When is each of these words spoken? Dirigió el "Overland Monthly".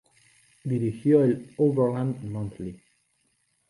Dirigió 0.65 1.23
el 1.23 1.53
"Overland 1.57 2.23
Monthly". 2.23 2.81